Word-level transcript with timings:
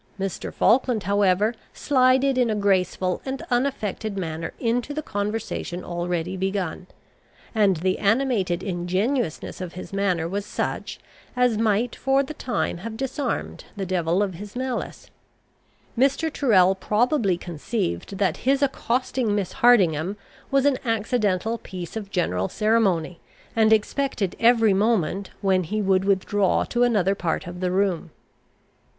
Mr. 0.19 0.51
Falkland, 0.51 1.03
however, 1.03 1.53
slided 1.75 2.35
in 2.35 2.49
a 2.49 2.55
graceful 2.55 3.21
and 3.23 3.43
unaffected 3.51 4.17
manner 4.17 4.51
into 4.59 4.95
the 4.95 5.01
conversation 5.03 5.83
already 5.83 6.35
begun; 6.35 6.87
and 7.53 7.77
the 7.77 7.99
animated 7.99 8.63
ingenuousness 8.63 9.61
of 9.61 9.73
his 9.73 9.93
manner 9.93 10.27
was 10.27 10.43
such, 10.43 10.99
as 11.35 11.55
might 11.55 11.95
for 11.95 12.23
the 12.23 12.33
time 12.33 12.79
have 12.79 12.97
disarmed 12.97 13.65
the 13.77 13.85
devil 13.85 14.23
of 14.23 14.33
his 14.33 14.55
malice. 14.55 15.11
Mr. 15.95 16.33
Tyrrel 16.33 16.73
probably 16.73 17.37
conceived 17.37 18.17
that 18.17 18.37
his 18.37 18.63
accosting 18.63 19.35
Miss 19.35 19.51
Hardingham 19.51 20.17
was 20.49 20.65
an 20.65 20.79
accidental 20.83 21.59
piece 21.59 21.95
of 21.95 22.09
general 22.09 22.49
ceremony, 22.49 23.19
and 23.55 23.71
expected 23.71 24.35
every 24.39 24.73
moment 24.73 25.29
when 25.41 25.61
he 25.65 25.79
would 25.79 26.05
withdraw 26.05 26.63
to 26.63 26.81
another 26.81 27.13
part 27.13 27.45
of 27.45 27.59
the 27.59 27.69
room. 27.69 28.09